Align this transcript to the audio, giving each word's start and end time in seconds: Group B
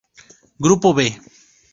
Group 0.63 0.81
B 0.95 0.99